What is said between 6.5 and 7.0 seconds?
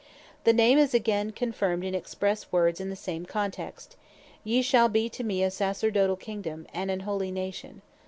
and